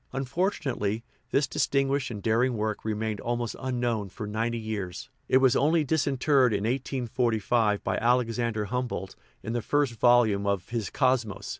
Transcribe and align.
Unfortunately, 0.13 1.03
this 1.29 1.45
distinguished 1.45 2.09
and 2.09 2.23
daring 2.23 2.57
work 2.57 2.83
remained 2.83 3.19
almost 3.21 3.55
unknown 3.59 4.09
for 4.09 4.25
ninety 4.25 4.57
years; 4.57 5.11
it 5.29 5.37
was 5.37 5.55
only 5.55 5.83
disinterred 5.83 6.53
in 6.53 6.63
1845 6.63 7.83
by 7.83 7.97
Alexander 7.97 8.65
Humboldt 8.65 9.15
in 9.43 9.53
the 9.53 9.61
first 9.61 9.93
volume 9.93 10.47
of 10.47 10.69
his 10.69 10.89
Cosmos. 10.89 11.49